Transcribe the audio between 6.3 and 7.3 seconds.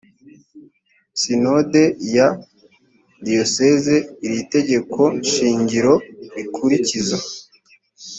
rikurikiza